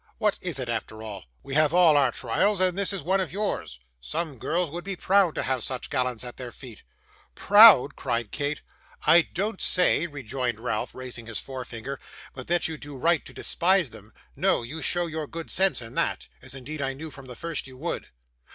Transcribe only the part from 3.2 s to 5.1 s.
of yours. Some girls would be